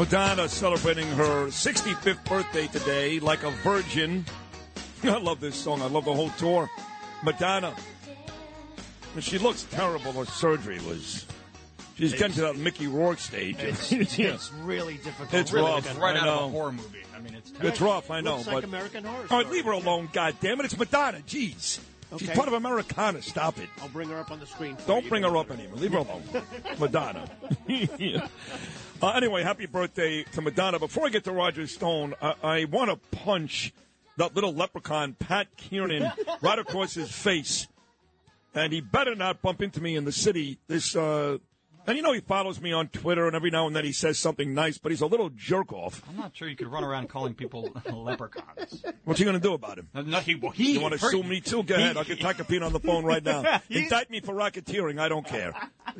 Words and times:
Madonna 0.00 0.48
celebrating 0.48 1.06
her 1.08 1.48
65th 1.48 2.24
birthday 2.24 2.66
today 2.68 3.20
like 3.20 3.42
a 3.42 3.50
virgin. 3.50 4.24
I 5.04 5.18
love 5.18 5.40
this 5.40 5.54
song. 5.54 5.82
I 5.82 5.88
love 5.88 6.06
the 6.06 6.14
whole 6.14 6.30
tour. 6.30 6.70
Madonna. 7.22 7.74
She 9.18 9.36
looks 9.36 9.64
terrible. 9.64 10.12
Her 10.12 10.24
surgery 10.24 10.78
was. 10.86 11.26
She's 11.98 12.12
getting 12.12 12.32
to 12.36 12.40
that 12.40 12.56
Mickey 12.56 12.86
Rourke 12.86 13.18
stage. 13.18 13.56
It's, 13.58 13.92
Yeah. 14.18 14.28
it's 14.32 14.50
really 14.62 14.94
difficult. 14.94 15.34
It's 15.34 15.52
really 15.52 15.66
rough. 15.70 15.82
difficult. 15.82 16.02
right 16.02 16.16
out 16.16 16.28
of 16.28 16.44
a 16.44 16.48
horror 16.48 16.72
movie. 16.72 17.02
I 17.14 17.18
mean, 17.20 17.34
it's 17.34 17.52
It's 17.60 17.80
rough, 17.82 18.10
I 18.10 18.22
know. 18.22 18.36
Looks 18.36 18.46
but 18.46 18.54
like 18.54 18.64
American 18.64 19.04
Horror 19.04 19.26
All 19.30 19.36
right, 19.36 19.44
Story. 19.44 19.54
leave 19.54 19.66
her 19.66 19.72
alone, 19.72 20.08
God 20.14 20.34
damn 20.40 20.60
it! 20.60 20.64
It's 20.64 20.78
Madonna. 20.78 21.18
Jeez. 21.28 21.78
She's 22.18 22.30
part 22.30 22.48
of 22.48 22.54
Americana. 22.54 23.22
Stop 23.22 23.58
it. 23.58 23.68
I'll 23.80 23.88
bring 23.88 24.08
her 24.08 24.18
up 24.18 24.30
on 24.30 24.40
the 24.40 24.46
screen. 24.46 24.76
Don't 24.86 25.08
bring 25.08 25.22
her 25.22 25.36
up 25.36 25.50
anymore. 25.50 25.76
Leave 25.76 25.92
her 25.92 25.98
alone. 25.98 26.22
Madonna. 26.78 27.30
Yeah. 27.66 28.26
uh, 29.02 29.10
anyway, 29.10 29.42
happy 29.42 29.66
birthday 29.66 30.24
to 30.24 30.42
Madonna. 30.42 30.78
Before 30.78 31.06
I 31.06 31.10
get 31.10 31.24
to 31.24 31.32
Roger 31.32 31.66
Stone, 31.66 32.14
I, 32.20 32.34
I 32.42 32.64
want 32.64 32.90
to 32.90 33.16
punch 33.16 33.72
that 34.16 34.34
little 34.34 34.52
leprechaun, 34.52 35.14
Pat 35.14 35.46
Kiernan, 35.56 36.10
right 36.42 36.58
across 36.58 36.94
his 36.94 37.10
face. 37.10 37.68
And 38.54 38.72
he 38.72 38.80
better 38.80 39.14
not 39.14 39.40
bump 39.40 39.62
into 39.62 39.80
me 39.80 39.94
in 39.94 40.04
the 40.04 40.12
city. 40.12 40.58
This, 40.66 40.96
uh, 40.96 41.38
and 41.86 41.96
you 41.96 42.02
know, 42.02 42.12
he 42.12 42.20
follows 42.20 42.60
me 42.60 42.72
on 42.72 42.88
Twitter, 42.88 43.26
and 43.26 43.34
every 43.34 43.50
now 43.50 43.66
and 43.66 43.74
then 43.74 43.84
he 43.84 43.92
says 43.92 44.18
something 44.18 44.54
nice, 44.54 44.78
but 44.78 44.92
he's 44.92 45.00
a 45.00 45.06
little 45.06 45.30
jerk 45.30 45.72
off. 45.72 46.02
I'm 46.08 46.16
not 46.16 46.36
sure 46.36 46.48
you 46.48 46.56
could 46.56 46.68
run 46.68 46.84
around 46.84 47.08
calling 47.08 47.34
people 47.34 47.68
leprechauns. 47.92 48.84
What's 49.04 49.18
he 49.18 49.24
going 49.24 49.36
to 49.36 49.42
do 49.42 49.54
about 49.54 49.78
him? 49.78 49.88
No, 49.94 50.18
he, 50.20 50.34
well, 50.34 50.52
he 50.52 50.72
You 50.72 50.80
want 50.80 50.94
to 50.94 50.98
sue 50.98 51.22
me 51.22 51.40
too? 51.40 51.62
Go 51.62 51.74
ahead. 51.74 51.96
I'll 51.96 52.04
get 52.04 52.20
Tacopina 52.20 52.66
on 52.66 52.72
the 52.72 52.80
phone 52.80 53.04
right 53.04 53.24
now. 53.24 53.60
Indict 53.70 54.10
me 54.10 54.20
for 54.20 54.34
racketeering. 54.34 55.00
I 55.00 55.08
don't 55.08 55.26
care. 55.26 55.52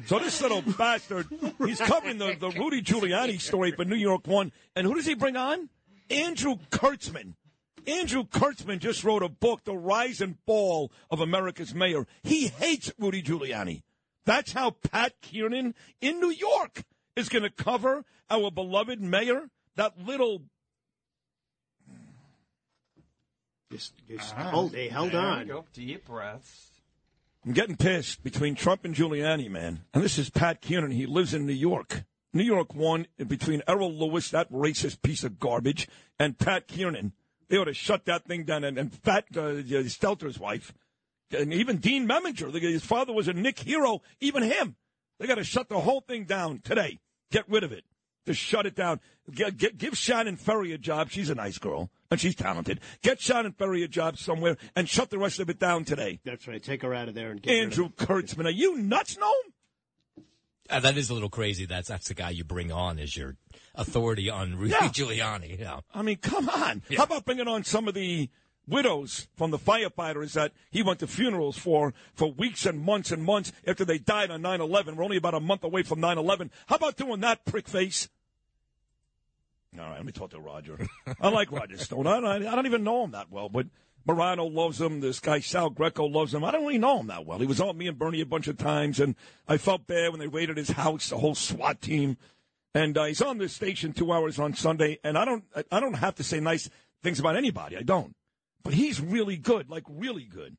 So 0.06 0.18
this 0.18 0.40
little 0.40 0.62
bastard, 0.62 1.26
he's 1.64 1.80
covering 1.80 2.18
the, 2.18 2.36
the 2.38 2.50
Rudy 2.50 2.82
Giuliani 2.82 3.40
story 3.40 3.72
for 3.72 3.84
New 3.84 3.96
York 3.96 4.26
One. 4.26 4.52
And 4.76 4.86
who 4.86 4.94
does 4.94 5.06
he 5.06 5.14
bring 5.14 5.36
on? 5.36 5.68
Andrew 6.10 6.56
Kirtzman. 6.70 7.34
Andrew 7.86 8.24
Kirtzman 8.24 8.78
just 8.78 9.04
wrote 9.04 9.22
a 9.22 9.28
book, 9.28 9.64
The 9.64 9.74
Rise 9.74 10.20
and 10.20 10.36
Fall 10.46 10.92
of 11.10 11.20
America's 11.20 11.74
Mayor. 11.74 12.06
He 12.22 12.48
hates 12.48 12.92
Rudy 12.98 13.22
Giuliani. 13.22 13.82
That's 14.24 14.52
how 14.52 14.70
Pat 14.70 15.14
Kiernan 15.22 15.74
in 16.00 16.20
New 16.20 16.30
York 16.30 16.82
is 17.16 17.28
going 17.28 17.42
to 17.42 17.50
cover 17.50 18.04
our 18.30 18.50
beloved 18.50 19.00
mayor. 19.00 19.48
That 19.76 19.98
little 19.98 20.42
Just, 23.72 23.92
just 24.08 24.32
hold, 24.32 24.74
hey, 24.74 24.88
hold 24.88 25.12
There 25.12 25.20
we 25.20 25.26
on. 25.26 25.46
go. 25.46 25.64
Deep 25.72 26.04
breaths. 26.06 26.70
I'm 27.46 27.52
getting 27.52 27.76
pissed 27.76 28.22
between 28.22 28.54
Trump 28.56 28.84
and 28.84 28.94
Giuliani, 28.94 29.48
man. 29.48 29.84
And 29.94 30.02
this 30.02 30.18
is 30.18 30.28
Pat 30.28 30.60
Kiernan. 30.60 30.90
He 30.90 31.06
lives 31.06 31.32
in 31.34 31.46
New 31.46 31.52
York. 31.52 32.02
New 32.32 32.42
York 32.42 32.74
One 32.74 33.06
between 33.16 33.62
Errol 33.66 33.92
Louis, 33.92 34.28
that 34.30 34.50
racist 34.52 35.02
piece 35.02 35.24
of 35.24 35.38
garbage, 35.38 35.88
and 36.18 36.38
Pat 36.38 36.66
Kiernan. 36.68 37.12
They 37.48 37.56
ought 37.56 37.64
to 37.64 37.74
shut 37.74 38.04
that 38.04 38.24
thing 38.24 38.44
down. 38.44 38.62
And, 38.64 38.76
and 38.76 38.92
Fat 38.92 39.24
uh, 39.36 39.62
Stelter's 39.62 40.38
wife, 40.38 40.74
and 41.30 41.52
even 41.52 41.78
Dean 41.78 42.06
Meminger, 42.08 42.52
his 42.60 42.84
father 42.84 43.12
was 43.12 43.28
a 43.28 43.32
Knick 43.32 43.58
hero. 43.58 44.02
Even 44.20 44.42
him, 44.42 44.76
they 45.18 45.26
got 45.26 45.36
to 45.36 45.44
shut 45.44 45.68
the 45.68 45.80
whole 45.80 46.00
thing 46.00 46.24
down 46.24 46.60
today. 46.60 46.98
Get 47.30 47.48
rid 47.48 47.64
of 47.64 47.72
it. 47.72 47.84
Just 48.26 48.40
shut 48.40 48.66
it 48.66 48.74
down. 48.74 49.00
Get, 49.32 49.56
get, 49.56 49.78
give 49.78 49.96
Shannon 49.96 50.36
Ferry 50.36 50.72
a 50.72 50.78
job. 50.78 51.10
She's 51.10 51.30
a 51.30 51.34
nice 51.34 51.58
girl 51.58 51.90
and 52.10 52.20
she's 52.20 52.34
talented. 52.34 52.80
Get 53.02 53.20
Shannon 53.20 53.52
Ferry 53.52 53.82
a 53.82 53.88
job 53.88 54.18
somewhere 54.18 54.56
and 54.76 54.88
shut 54.88 55.10
the 55.10 55.18
rest 55.18 55.40
of 55.40 55.48
it 55.48 55.58
down 55.58 55.84
today. 55.84 56.20
That's 56.24 56.46
right. 56.46 56.62
Take 56.62 56.82
her 56.82 56.92
out 56.92 57.08
of 57.08 57.14
there 57.14 57.30
and 57.30 57.40
get 57.40 57.50
rid 57.50 57.58
of 57.58 57.64
Andrew 57.64 57.90
her. 57.98 58.06
Kirtzman, 58.06 58.46
are 58.46 58.50
you 58.50 58.76
nuts, 58.76 59.16
no? 59.18 59.32
Uh, 60.68 60.80
that 60.80 60.96
is 60.96 61.10
a 61.10 61.14
little 61.14 61.28
crazy. 61.30 61.66
That's 61.66 61.88
that's 61.88 62.08
the 62.08 62.14
guy 62.14 62.30
you 62.30 62.44
bring 62.44 62.70
on 62.70 62.98
as 63.00 63.16
your 63.16 63.36
authority 63.74 64.30
on 64.30 64.56
Rudy 64.56 64.72
Yeah. 64.72 64.88
Giuliani. 64.88 65.58
Yeah. 65.58 65.80
I 65.92 66.02
mean, 66.02 66.16
come 66.18 66.48
on. 66.48 66.82
How 66.96 67.04
about 67.04 67.24
bringing 67.24 67.48
on 67.48 67.64
some 67.64 67.88
of 67.88 67.94
the 67.94 68.30
widows 68.70 69.28
from 69.36 69.50
the 69.50 69.58
firefighters 69.58 70.32
that 70.32 70.52
he 70.70 70.82
went 70.82 71.00
to 71.00 71.06
funerals 71.06 71.58
for 71.58 71.92
for 72.14 72.32
weeks 72.32 72.64
and 72.64 72.80
months 72.80 73.12
and 73.12 73.22
months 73.22 73.52
after 73.66 73.84
they 73.84 73.98
died 73.98 74.30
on 74.30 74.42
9-11. 74.42 74.96
We're 74.96 75.04
only 75.04 75.16
about 75.16 75.34
a 75.34 75.40
month 75.40 75.64
away 75.64 75.82
from 75.82 76.00
9-11. 76.00 76.50
How 76.66 76.76
about 76.76 76.96
doing 76.96 77.20
that, 77.20 77.44
prick 77.44 77.68
face? 77.68 78.08
All 79.78 79.84
right, 79.84 79.96
let 79.96 80.06
me 80.06 80.12
talk 80.12 80.30
to 80.30 80.40
Roger. 80.40 80.78
I 81.20 81.28
like 81.28 81.52
Roger 81.52 81.78
Stone. 81.78 82.06
I 82.06 82.20
don't, 82.20 82.46
I 82.46 82.54
don't 82.54 82.66
even 82.66 82.82
know 82.82 83.04
him 83.04 83.12
that 83.12 83.30
well, 83.30 83.48
but 83.48 83.66
Morano 84.04 84.46
loves 84.46 84.80
him. 84.80 85.00
This 85.00 85.20
guy 85.20 85.40
Sal 85.40 85.70
Greco 85.70 86.06
loves 86.06 86.34
him. 86.34 86.42
I 86.42 86.50
don't 86.50 86.62
really 86.62 86.78
know 86.78 87.00
him 87.00 87.06
that 87.08 87.26
well. 87.26 87.38
He 87.38 87.46
was 87.46 87.60
on 87.60 87.78
me 87.78 87.86
and 87.86 87.98
Bernie 87.98 88.20
a 88.20 88.26
bunch 88.26 88.48
of 88.48 88.58
times, 88.58 88.98
and 88.98 89.14
I 89.46 89.58
felt 89.58 89.86
bad 89.86 90.10
when 90.10 90.20
they 90.20 90.26
raided 90.26 90.56
his 90.56 90.70
house, 90.70 91.10
the 91.10 91.18
whole 91.18 91.34
SWAT 91.34 91.80
team. 91.80 92.16
And 92.74 92.96
uh, 92.96 93.04
he's 93.04 93.22
on 93.22 93.38
this 93.38 93.52
station 93.52 93.92
two 93.92 94.12
hours 94.12 94.38
on 94.38 94.54
Sunday, 94.54 94.98
and 95.04 95.18
I 95.18 95.24
don't, 95.24 95.44
I 95.70 95.80
don't 95.80 95.94
have 95.94 96.14
to 96.16 96.24
say 96.24 96.40
nice 96.40 96.70
things 97.02 97.20
about 97.20 97.36
anybody. 97.36 97.76
I 97.76 97.82
don't, 97.82 98.14
but 98.62 98.74
he's 98.74 99.00
really 99.00 99.36
good, 99.36 99.68
like 99.70 99.84
really 99.88 100.24
good. 100.24 100.56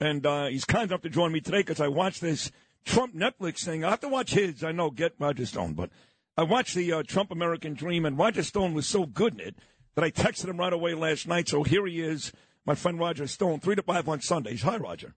And 0.00 0.24
uh, 0.24 0.46
he's 0.46 0.64
kind 0.64 0.90
enough 0.90 1.02
to 1.02 1.10
join 1.10 1.32
me 1.32 1.40
today 1.40 1.58
because 1.58 1.80
I 1.80 1.88
watched 1.88 2.20
this 2.20 2.52
Trump 2.84 3.14
Netflix 3.14 3.64
thing. 3.64 3.84
I 3.84 3.90
have 3.90 4.00
to 4.00 4.08
watch 4.08 4.32
his. 4.32 4.62
I 4.62 4.72
know, 4.72 4.90
get 4.90 5.14
Roger 5.18 5.44
Stone, 5.46 5.74
but 5.74 5.90
I 6.36 6.44
watched 6.44 6.74
the 6.74 6.92
uh, 6.92 7.02
Trump 7.02 7.30
American 7.30 7.74
Dream, 7.74 8.06
and 8.06 8.16
Roger 8.16 8.42
Stone 8.44 8.74
was 8.74 8.86
so 8.86 9.06
good 9.06 9.34
in 9.34 9.40
it 9.40 9.56
that 9.96 10.04
I 10.04 10.10
texted 10.10 10.48
him 10.48 10.58
right 10.58 10.72
away 10.72 10.94
last 10.94 11.26
night. 11.26 11.48
So 11.48 11.64
here 11.64 11.84
he 11.86 12.00
is, 12.00 12.32
my 12.64 12.76
friend 12.76 12.98
Roger 12.98 13.26
Stone, 13.26 13.60
three 13.60 13.74
to 13.74 13.82
five 13.82 14.08
on 14.08 14.20
Sundays. 14.20 14.62
Hi, 14.62 14.76
Roger. 14.76 15.14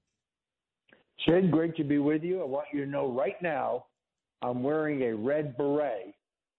Sid, 1.27 1.51
great 1.51 1.75
to 1.75 1.83
be 1.83 1.99
with 1.99 2.23
you. 2.23 2.41
I 2.41 2.45
want 2.45 2.65
you 2.73 2.83
to 2.83 2.89
know 2.89 3.11
right 3.11 3.39
now 3.43 3.85
I'm 4.41 4.63
wearing 4.63 5.03
a 5.03 5.15
red 5.15 5.55
beret 5.55 6.15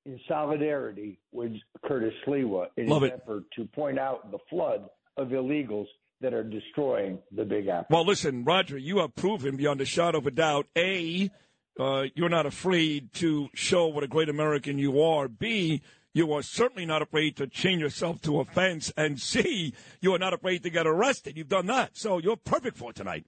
in 0.06 0.20
solidarity 0.28 1.18
with 1.32 1.52
Curtis 1.84 2.14
Sliwa 2.24 2.66
in 2.76 2.86
Love 2.86 3.02
his 3.02 3.10
it. 3.10 3.20
effort 3.22 3.44
to 3.56 3.64
point 3.64 3.98
out 3.98 4.30
the 4.30 4.38
flood 4.48 4.88
of 5.16 5.28
illegals 5.28 5.86
that 6.20 6.32
are 6.32 6.44
destroying 6.44 7.18
the 7.32 7.44
Big 7.44 7.66
Apple. 7.66 7.96
Well, 7.96 8.06
listen, 8.06 8.44
Roger, 8.44 8.78
you 8.78 8.98
have 8.98 9.14
proven 9.14 9.56
beyond 9.56 9.80
a 9.80 9.84
shadow 9.84 10.18
of 10.18 10.26
a 10.26 10.30
doubt, 10.30 10.66
A, 10.76 11.30
uh, 11.78 12.04
you're 12.14 12.28
not 12.28 12.46
afraid 12.46 13.12
to 13.14 13.48
show 13.54 13.86
what 13.86 14.04
a 14.04 14.08
great 14.08 14.28
American 14.28 14.78
you 14.78 15.02
are. 15.02 15.26
B, 15.26 15.82
you 16.14 16.32
are 16.32 16.42
certainly 16.42 16.84
not 16.84 17.00
afraid 17.00 17.36
to 17.38 17.46
chain 17.46 17.80
yourself 17.80 18.20
to 18.22 18.40
a 18.40 18.44
fence. 18.44 18.92
And 18.96 19.18
C, 19.18 19.72
you 20.00 20.14
are 20.14 20.18
not 20.18 20.34
afraid 20.34 20.62
to 20.64 20.70
get 20.70 20.86
arrested. 20.86 21.36
You've 21.36 21.48
done 21.48 21.66
that. 21.66 21.96
So 21.96 22.18
you're 22.18 22.36
perfect 22.36 22.76
for 22.76 22.92
tonight. 22.92 23.24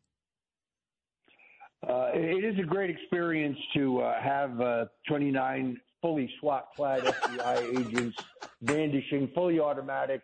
Uh, 1.86 2.10
it 2.14 2.44
is 2.44 2.58
a 2.58 2.66
great 2.66 2.90
experience 2.90 3.58
to 3.74 4.00
uh, 4.00 4.20
have 4.20 4.60
uh, 4.60 4.86
29 5.08 5.80
fully 6.00 6.30
SWAT-clad 6.40 7.02
FBI 7.02 7.78
agents 7.78 8.16
brandishing 8.62 9.30
fully 9.34 9.60
automatic 9.60 10.22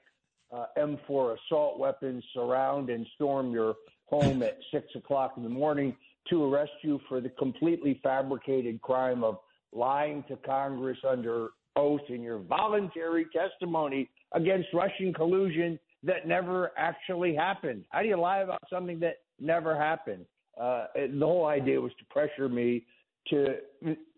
uh, 0.52 0.66
M4 0.78 1.36
assault 1.36 1.78
weapons 1.78 2.24
surround 2.34 2.90
and 2.90 3.06
storm 3.14 3.52
your 3.52 3.74
home 4.06 4.42
at 4.42 4.58
six 4.72 4.86
o'clock 4.96 5.34
in 5.36 5.42
the 5.42 5.48
morning 5.48 5.96
to 6.28 6.44
arrest 6.44 6.72
you 6.82 7.00
for 7.08 7.20
the 7.20 7.28
completely 7.30 8.00
fabricated 8.02 8.80
crime 8.82 9.24
of 9.24 9.38
lying 9.72 10.24
to 10.28 10.36
Congress 10.36 10.98
under 11.08 11.48
oath 11.76 12.00
in 12.08 12.22
your 12.22 12.38
voluntary 12.38 13.26
testimony 13.32 14.08
against 14.32 14.68
Russian 14.74 15.14
collusion 15.14 15.78
that 16.02 16.26
never 16.26 16.72
actually 16.76 17.34
happened. 17.34 17.84
How 17.90 18.02
do 18.02 18.08
you 18.08 18.16
lie 18.16 18.38
about 18.38 18.62
something 18.70 18.98
that 19.00 19.18
never 19.38 19.76
happened? 19.76 20.24
Uh, 20.60 20.86
the 20.94 21.24
whole 21.24 21.46
idea 21.46 21.80
was 21.80 21.92
to 21.98 22.04
pressure 22.06 22.48
me 22.48 22.84
to 23.28 23.56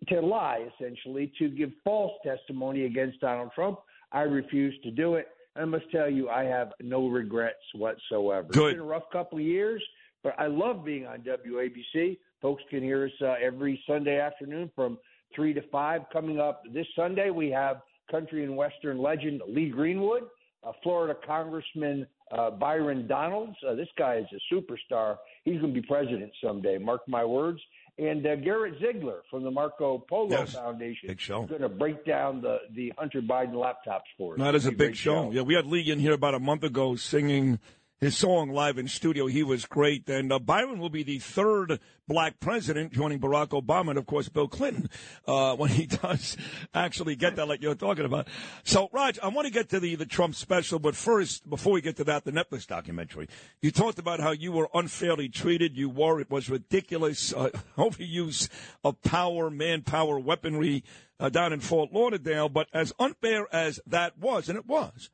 to 0.08 0.20
lie, 0.20 0.66
essentially, 0.74 1.32
to 1.38 1.48
give 1.48 1.70
false 1.84 2.12
testimony 2.24 2.86
against 2.86 3.20
Donald 3.20 3.50
Trump. 3.54 3.80
I 4.12 4.22
refused 4.22 4.82
to 4.84 4.90
do 4.90 5.14
it. 5.14 5.28
I 5.54 5.64
must 5.64 5.90
tell 5.90 6.10
you, 6.10 6.28
I 6.28 6.44
have 6.44 6.72
no 6.80 7.08
regrets 7.08 7.62
whatsoever. 7.74 8.48
Good. 8.48 8.68
It's 8.68 8.74
been 8.74 8.80
a 8.80 8.88
rough 8.88 9.10
couple 9.12 9.38
of 9.38 9.44
years, 9.44 9.82
but 10.22 10.34
I 10.38 10.46
love 10.46 10.84
being 10.84 11.06
on 11.06 11.20
WABC. 11.20 12.18
Folks 12.40 12.62
can 12.70 12.82
hear 12.82 13.04
us 13.04 13.12
uh, 13.20 13.34
every 13.42 13.82
Sunday 13.86 14.18
afternoon 14.18 14.70
from 14.74 14.98
3 15.34 15.52
to 15.54 15.62
5. 15.70 16.02
Coming 16.12 16.40
up 16.40 16.62
this 16.72 16.86
Sunday, 16.96 17.30
we 17.30 17.50
have 17.50 17.82
country 18.10 18.44
and 18.44 18.56
western 18.56 18.98
legend 18.98 19.42
Lee 19.46 19.68
Greenwood, 19.68 20.24
uh, 20.64 20.72
Florida 20.82 21.14
Congressman 21.26 22.06
uh, 22.30 22.50
Byron 22.50 23.06
Donalds. 23.06 23.56
Uh, 23.66 23.74
this 23.74 23.88
guy 23.98 24.16
is 24.16 24.26
a 24.32 24.54
superstar. 24.54 25.18
He's 25.44 25.60
going 25.60 25.74
to 25.74 25.80
be 25.80 25.86
president 25.86 26.32
someday, 26.42 26.78
mark 26.78 27.02
my 27.06 27.24
words. 27.24 27.60
And 27.98 28.26
uh, 28.26 28.36
Garrett 28.36 28.74
Ziegler 28.80 29.22
from 29.30 29.42
the 29.44 29.50
Marco 29.50 29.98
Polo 29.98 30.30
Yes. 30.30 30.54
Foundation 30.54 31.08
Big 31.08 31.20
show. 31.20 31.44
is 31.44 31.50
going 31.50 31.60
to 31.60 31.68
break 31.68 32.06
down 32.06 32.40
the, 32.40 32.58
the 32.74 32.92
Hunter 32.96 33.20
Biden 33.20 33.52
laptops 33.52 34.08
for 34.16 34.34
us. 34.34 34.38
That 34.40 34.54
is 34.54 34.64
a 34.66 34.72
big 34.72 34.96
show. 34.96 35.30
Yeah, 35.30 35.42
we 35.42 35.54
had 35.54 35.66
Lee 35.66 35.90
in 35.90 35.98
here 35.98 36.14
about 36.14 36.34
a 36.34 36.40
month 36.40 36.64
ago 36.64 36.96
singing 36.96 37.58
his 38.02 38.18
song 38.18 38.50
live 38.50 38.78
in 38.78 38.88
studio. 38.88 39.28
He 39.28 39.44
was 39.44 39.64
great. 39.64 40.08
And 40.10 40.32
uh, 40.32 40.40
Byron 40.40 40.80
will 40.80 40.90
be 40.90 41.04
the 41.04 41.20
third 41.20 41.78
black 42.08 42.40
president, 42.40 42.92
joining 42.92 43.20
Barack 43.20 43.50
Obama 43.50 43.90
and, 43.90 43.98
of 43.98 44.06
course, 44.06 44.28
Bill 44.28 44.48
Clinton, 44.48 44.90
uh, 45.24 45.54
when 45.56 45.70
he 45.70 45.86
does 45.86 46.36
actually 46.74 47.14
get 47.14 47.36
that, 47.36 47.46
like 47.46 47.62
you're 47.62 47.76
talking 47.76 48.04
about. 48.04 48.26
So, 48.64 48.90
Raj, 48.92 49.20
I 49.22 49.28
want 49.28 49.46
to 49.46 49.52
get 49.52 49.68
to 49.68 49.78
the, 49.78 49.94
the 49.94 50.04
Trump 50.04 50.34
special, 50.34 50.80
but 50.80 50.96
first, 50.96 51.48
before 51.48 51.74
we 51.74 51.80
get 51.80 51.96
to 51.98 52.04
that, 52.04 52.24
the 52.24 52.32
Netflix 52.32 52.66
documentary. 52.66 53.28
You 53.60 53.70
talked 53.70 54.00
about 54.00 54.18
how 54.18 54.32
you 54.32 54.50
were 54.50 54.68
unfairly 54.74 55.28
treated. 55.28 55.76
You 55.76 55.88
were. 55.88 56.18
It 56.20 56.28
was 56.28 56.50
ridiculous. 56.50 57.32
Uh, 57.32 57.50
overuse 57.78 58.48
of 58.82 59.00
power, 59.02 59.48
manpower, 59.48 60.18
weaponry 60.18 60.82
uh, 61.20 61.28
down 61.28 61.52
in 61.52 61.60
Fort 61.60 61.92
Lauderdale. 61.92 62.48
But 62.48 62.66
as 62.72 62.92
unfair 62.98 63.46
as 63.54 63.78
that 63.86 64.18
was, 64.18 64.48
and 64.48 64.58
it 64.58 64.66
was, 64.66 65.08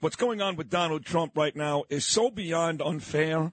what's 0.00 0.16
going 0.16 0.40
on 0.40 0.56
with 0.56 0.70
Donald 0.70 1.04
Trump 1.04 1.36
right 1.36 1.54
now 1.54 1.84
is 1.88 2.04
so 2.04 2.30
beyond 2.30 2.82
unfair. 2.82 3.52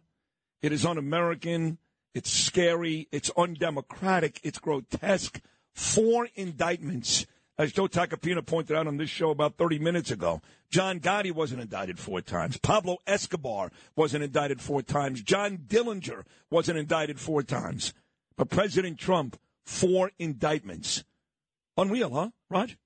It 0.62 0.72
is 0.72 0.86
un 0.86 0.98
American. 0.98 1.78
It's 2.14 2.30
scary. 2.32 3.08
It's 3.12 3.32
undemocratic. 3.38 4.40
It's 4.44 4.60
grotesque. 4.60 5.42
Four 5.74 6.30
indictments, 6.36 7.26
as 7.58 7.74
Joe 7.74 7.88
Tacopina 7.88 8.46
pointed 8.46 8.78
out 8.78 8.88
on 8.88 8.98
this 8.98 9.10
show 9.10 9.30
about 9.30 9.58
30 9.58 9.80
minutes 9.80 10.12
ago. 10.12 10.42
John 10.70 11.00
Gotti 11.00 11.32
wasn't 11.32 11.62
indicted 11.62 12.00
four 12.00 12.22
times. 12.22 12.58
Pablo 12.58 12.98
Escobar 13.06 13.72
wasn't 13.96 14.24
indicted 14.24 14.62
four 14.62 14.82
times. 14.82 15.22
John 15.22 15.58
Dillinger 15.58 16.24
wasn't 16.50 16.78
indicted 16.78 17.20
four 17.20 17.44
times. 17.44 17.94
But 18.38 18.50
President 18.50 18.98
Trump, 18.98 19.38
four 19.66 20.12
indictments. 20.18 21.04
Unreal, 21.78 22.14
huh, 22.14 22.30
Raj? 22.50 22.78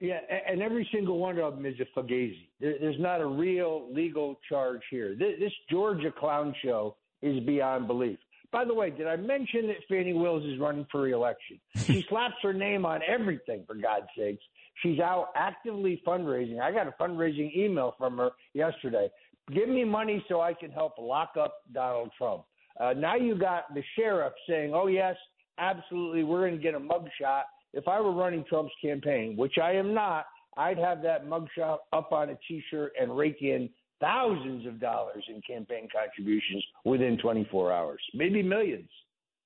Yeah, 0.00 0.20
and 0.48 0.62
every 0.62 0.88
single 0.92 1.18
one 1.18 1.38
of 1.38 1.56
them 1.56 1.66
is 1.66 1.74
a 1.78 1.98
fugazi. 1.98 2.48
There's 2.58 2.98
not 2.98 3.20
a 3.20 3.26
real 3.26 3.86
legal 3.92 4.40
charge 4.48 4.80
here. 4.90 5.14
This 5.14 5.52
Georgia 5.70 6.10
clown 6.10 6.54
show 6.62 6.96
is 7.20 7.38
beyond 7.44 7.86
belief. 7.86 8.18
By 8.50 8.64
the 8.64 8.74
way, 8.74 8.90
did 8.90 9.06
I 9.06 9.16
mention 9.16 9.68
that 9.68 9.76
Fani 9.88 10.14
Willis 10.14 10.44
is 10.44 10.58
running 10.58 10.86
for 10.90 11.02
reelection? 11.02 11.60
She 11.76 12.02
slaps 12.08 12.36
her 12.42 12.54
name 12.54 12.84
on 12.84 13.00
everything, 13.06 13.64
for 13.66 13.74
God's 13.74 14.06
sakes. 14.16 14.42
She's 14.82 14.98
out 14.98 15.28
actively 15.36 16.02
fundraising. 16.06 16.60
I 16.60 16.72
got 16.72 16.86
a 16.86 16.92
fundraising 16.92 17.54
email 17.54 17.94
from 17.98 18.16
her 18.16 18.30
yesterday. 18.54 19.10
Give 19.52 19.68
me 19.68 19.84
money 19.84 20.24
so 20.28 20.40
I 20.40 20.54
can 20.54 20.70
help 20.70 20.94
lock 20.98 21.32
up 21.38 21.58
Donald 21.72 22.10
Trump. 22.16 22.44
Uh, 22.78 22.94
now 22.94 23.16
you 23.16 23.36
got 23.36 23.72
the 23.74 23.82
sheriff 23.96 24.32
saying, 24.48 24.72
oh, 24.74 24.86
yes, 24.86 25.16
absolutely, 25.58 26.24
we're 26.24 26.48
going 26.48 26.56
to 26.56 26.62
get 26.62 26.74
a 26.74 26.80
mugshot. 26.80 27.42
If 27.72 27.86
I 27.88 28.00
were 28.00 28.12
running 28.12 28.44
Trump's 28.48 28.72
campaign, 28.82 29.36
which 29.36 29.58
I 29.62 29.72
am 29.72 29.94
not, 29.94 30.26
I'd 30.56 30.78
have 30.78 31.02
that 31.02 31.26
mugshot 31.26 31.78
up 31.92 32.12
on 32.12 32.30
a 32.30 32.38
T-shirt 32.48 32.92
and 33.00 33.16
rake 33.16 33.38
in 33.40 33.70
thousands 34.00 34.66
of 34.66 34.80
dollars 34.80 35.24
in 35.28 35.40
campaign 35.42 35.88
contributions 35.94 36.64
within 36.84 37.18
24 37.18 37.72
hours, 37.72 38.00
maybe 38.14 38.42
millions. 38.42 38.88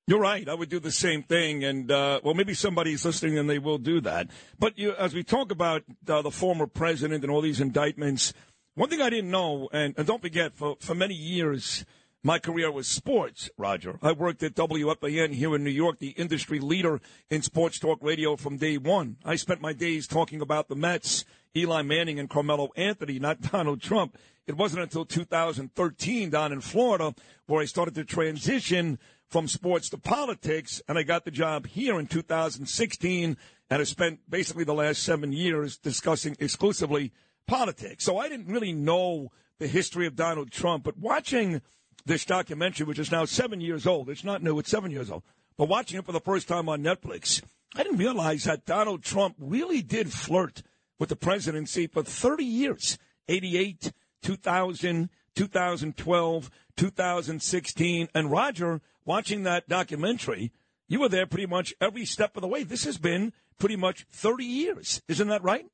You're 0.07 0.21
right. 0.21 0.47
I 0.49 0.55
would 0.55 0.69
do 0.69 0.81
the 0.81 0.93
same 0.93 1.23
thing, 1.23 1.65
and 1.65 1.91
uh, 1.91 2.21
well, 2.23 2.35
maybe 2.35 2.53
somebody's 2.53 3.05
listening 3.07 3.39
and 3.39 3.49
they 3.49 3.59
will 3.59 3.79
do 3.79 4.03
that. 4.03 4.29
But 4.59 4.79
you, 4.79 4.95
as 4.95 5.15
we 5.15 5.25
talk 5.25 5.51
about 5.51 5.83
uh, 6.07 6.21
the 6.21 6.31
former 6.31 6.67
president 6.67 7.25
and 7.25 7.33
all 7.33 7.41
these 7.41 7.61
indictments, 7.61 8.35
one 8.75 8.91
thing 8.91 9.01
I 9.01 9.09
didn't 9.09 9.31
know, 9.31 9.71
and, 9.73 9.95
and 9.97 10.07
don't 10.07 10.21
forget, 10.21 10.55
for 10.55 10.77
for 10.79 10.95
many 10.95 11.15
years, 11.15 11.87
my 12.25 12.39
career 12.39 12.73
was 12.73 12.89
sports. 12.89 13.51
Roger, 13.59 13.99
I 14.01 14.13
worked 14.13 14.43
at 14.43 14.55
WFAN 14.55 15.35
here 15.35 15.55
in 15.55 15.63
New 15.63 15.71
York, 15.71 15.99
the 15.99 16.11
industry 16.11 16.59
leader 16.59 17.03
in 17.29 17.43
sports 17.43 17.79
talk 17.79 17.99
radio 18.01 18.35
from 18.35 18.57
day 18.57 18.79
one. 18.79 19.19
I 19.25 19.37
spent 19.37 19.61
my 19.61 19.75
days 19.75 20.07
talking 20.07 20.41
about 20.41 20.69
the 20.69 20.75
Mets, 20.75 21.27
Eli 21.55 21.83
Manning, 21.83 22.19
and 22.19 22.31
Carmelo 22.31 22.71
Anthony, 22.77 23.19
not 23.19 23.41
Donald 23.53 23.83
Trump. 23.83 24.17
It 24.47 24.57
wasn't 24.57 24.83
until 24.83 25.05
2013 25.05 26.31
down 26.31 26.53
in 26.53 26.63
Florida 26.63 27.15
where 27.47 27.61
I 27.61 27.67
started 27.67 27.95
to 27.97 28.05
transition 28.05 28.99
from 29.29 29.47
sports 29.47 29.91
to 29.91 29.99
politics, 29.99 30.81
and 30.89 30.97
I 30.97 31.03
got 31.03 31.27
the 31.27 31.31
job 31.31 31.67
here 31.67 32.01
in 32.01 32.07
2016, 32.07 33.37
and 33.69 33.81
I 33.81 33.85
spent 33.85 34.21
basically 34.31 34.65
the 34.65 34.73
last 34.73 35.03
seven 35.03 35.33
years 35.33 35.77
discussing 35.77 36.37
exclusively 36.41 37.13
politics. 37.47 38.03
So 38.05 38.17
I 38.17 38.31
didn't 38.31 38.47
really 38.47 38.73
know 38.73 39.31
the 39.59 39.67
history 39.67 40.07
of 40.07 40.17
Donald 40.17 40.51
Trump, 40.51 40.85
but 40.85 40.99
watching 40.99 41.61
this 42.07 42.25
documentary, 42.25 42.87
which 42.87 42.99
is 42.99 43.11
now 43.11 43.25
seven 43.25 43.61
years 43.61 43.87
old, 43.87 44.09
it's 44.09 44.25
not 44.25 44.43
new, 44.43 44.59
it's 44.59 44.71
seven 44.71 44.91
years 44.91 45.11
old, 45.11 45.23
but 45.57 45.69
watching 45.69 45.99
it 45.99 46.05
for 46.05 46.13
the 46.13 46.21
first 46.21 46.49
time 46.49 46.69
on 46.69 46.83
Netflix, 46.83 47.43
I 47.77 47.83
didn't 47.83 47.99
realize 47.99 48.45
that 48.45 48.67
Donald 48.67 49.03
Trump 49.03 49.37
really 49.39 49.83
did 49.83 50.13
flirt 50.13 50.63
with 50.99 51.09
the 51.09 51.17
presidency 51.17 51.87
for 51.87 52.03
30 52.03 52.45
years 52.45 52.99
88, 53.29 53.93
2000, 54.23 55.09
2012, 55.35 56.51
2016. 56.77 58.09
And 58.15 58.31
Roger, 58.31 58.81
watching 59.05 59.43
that 59.45 59.69
documentary, 59.69 60.53
you 60.89 61.01
were 61.01 61.09
there 61.09 61.27
pretty 61.27 61.47
much 61.47 61.75
every 61.81 62.05
step 62.05 62.37
of 62.37 62.43
the 62.43 62.49
way. 62.49 62.63
This 62.63 62.85
has 62.85 62.99
been 62.99 63.33
pretty 63.59 63.77
much 63.77 64.07
30 64.13 64.45
years. 64.45 65.03
Isn't 65.09 65.29
that 65.29 65.43
right? 65.43 65.67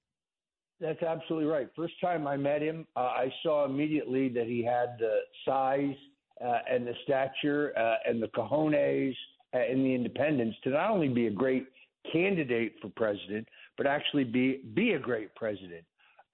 That's 0.80 1.02
absolutely 1.02 1.48
right. 1.48 1.68
First 1.76 2.00
time 2.00 2.26
I 2.26 2.36
met 2.38 2.62
him, 2.62 2.86
uh, 2.96 3.00
I 3.00 3.32
saw 3.42 3.66
immediately 3.66 4.30
that 4.30 4.46
he 4.46 4.64
had 4.64 4.96
the 4.98 5.18
size 5.44 5.94
uh, 6.44 6.58
and 6.70 6.86
the 6.86 6.94
stature 7.04 7.72
uh, 7.78 8.08
and 8.08 8.22
the 8.22 8.28
cojones 8.28 9.14
uh, 9.54 9.58
and 9.58 9.84
the 9.84 9.94
independence 9.94 10.54
to 10.64 10.70
not 10.70 10.90
only 10.90 11.08
be 11.08 11.26
a 11.26 11.30
great 11.30 11.66
candidate 12.12 12.74
for 12.80 12.88
president, 12.96 13.46
but 13.76 13.86
actually 13.86 14.24
be 14.24 14.62
be 14.74 14.92
a 14.92 14.98
great 14.98 15.34
president. 15.34 15.84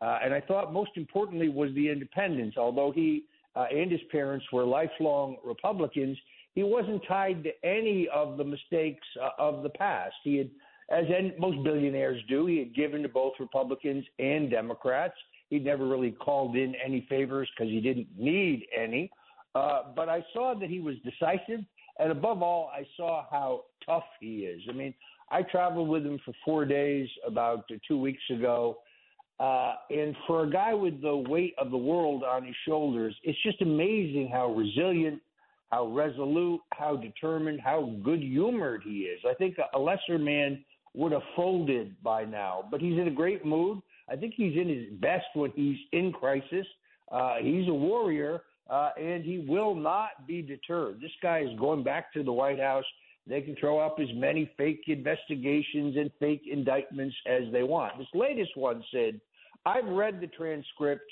Uh, 0.01 0.19
and 0.23 0.35
I 0.35 0.41
thought 0.41 0.73
most 0.73 0.91
importantly 0.97 1.49
was 1.49 1.71
the 1.75 1.89
independence. 1.89 2.55
Although 2.57 2.93
he 2.93 3.25
uh, 3.55 3.67
and 3.71 3.91
his 3.91 4.01
parents 4.13 4.45
were 4.53 4.65
lifelong 4.65 5.37
Republicans, 5.45 6.19
he 6.55 6.63
wasn't 6.63 7.03
tied 7.09 7.45
to 7.45 7.51
any 7.65 8.09
of 8.09 8.37
the 8.37 8.45
mistakes 8.45 9.07
uh, 9.23 9.31
of 9.39 9.63
the 9.63 9.71
past. 9.71 10.15
He 10.25 10.37
had, 10.37 10.51
as 10.91 11.05
most 11.39 11.63
billionaires 11.65 12.21
do, 12.29 12.47
he 12.47 12.59
had 12.59 12.75
given 12.75 13.03
to 13.03 13.09
both 13.09 13.33
Republicans 13.41 14.05
and 14.19 14.51
Democrats. 14.51 15.15
He 15.49 15.59
never 15.59 15.87
really 15.87 16.13
called 16.13 16.57
in 16.57 16.75
any 16.85 17.07
favors 17.09 17.49
because 17.57 17.71
he 17.71 17.81
didn't 17.81 18.09
need 18.19 18.67
any. 18.77 19.11
Uh, 19.57 19.85
but 19.95 20.09
I 20.11 20.23
saw 20.35 20.55
that 20.61 20.69
he 20.69 20.81
was 20.81 20.97
decisive, 21.03 21.65
and 21.99 22.13
above 22.13 22.43
all, 22.43 22.71
I 22.75 22.87
saw 22.95 23.25
how 23.31 23.63
tough 23.87 24.05
he 24.21 24.41
is. 24.41 24.61
I 24.69 24.73
mean, 24.73 24.93
I 25.31 25.43
traveled 25.43 25.89
with 25.89 26.05
him 26.05 26.19
for 26.27 26.35
four 26.45 26.67
days 26.67 27.09
about 27.27 27.65
two 27.89 27.99
weeks 27.99 28.23
ago. 28.31 28.79
Uh, 29.41 29.75
and 29.89 30.15
for 30.27 30.45
a 30.45 30.51
guy 30.51 30.75
with 30.75 31.01
the 31.01 31.17
weight 31.17 31.55
of 31.59 31.71
the 31.71 31.77
world 31.77 32.23
on 32.23 32.45
his 32.45 32.55
shoulders, 32.67 33.17
it's 33.23 33.43
just 33.43 33.63
amazing 33.63 34.29
how 34.31 34.53
resilient, 34.53 35.23
how 35.71 35.87
resolute, 35.87 36.61
how 36.75 36.97
determined, 36.97 37.59
how 37.59 37.95
good 38.05 38.21
humored 38.21 38.83
he 38.85 39.01
is. 39.01 39.21
I 39.27 39.33
think 39.35 39.57
a 39.75 39.79
lesser 39.79 40.19
man 40.19 40.63
would 40.95 41.13
have 41.13 41.23
folded 41.35 41.95
by 42.03 42.27
now, 42.27 42.69
but 42.71 42.83
he's 42.83 42.99
in 42.99 43.09
a 43.09 43.11
great 43.11 43.45
mood. 43.47 43.81
I 44.11 44.17
think 44.17 44.35
he's 44.37 44.57
in 44.57 44.69
his 44.69 44.87
best 45.01 45.27
when 45.35 45.51
he's 45.53 45.79
in 45.93 46.13
crisis. 46.13 46.67
Uh, 47.11 47.37
he's 47.41 47.69
a 47.69 47.75
warrior, 47.75 48.43
uh, 48.69 48.91
and 49.01 49.25
he 49.25 49.39
will 49.39 49.75
not 49.75 50.27
be 50.27 50.43
deterred. 50.43 51.01
This 51.01 51.13
guy 51.23 51.41
is 51.41 51.59
going 51.59 51.83
back 51.83 52.13
to 52.15 52.23
the 52.23 52.33
White 52.33 52.59
House. 52.59 52.85
They 53.27 53.41
can 53.41 53.57
throw 53.57 53.79
up 53.79 53.97
as 54.01 54.09
many 54.15 54.51
fake 54.57 54.85
investigations 54.87 55.97
and 55.97 56.11
fake 56.21 56.43
indictments 56.51 57.17
as 57.27 57.43
they 57.53 57.63
want. 57.63 57.99
This 57.99 58.07
latest 58.15 58.57
one 58.57 58.85
said, 58.93 59.21
I've 59.65 59.87
read 59.87 60.21
the 60.21 60.29
transcript. 60.29 61.11